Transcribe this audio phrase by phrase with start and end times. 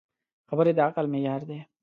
[0.49, 1.59] خبرې د عقل معیار دي.